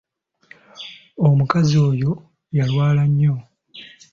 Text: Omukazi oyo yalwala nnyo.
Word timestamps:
Omukazi 1.27 1.75
oyo 1.89 2.11
yalwala 2.57 3.03
nnyo. 3.09 3.35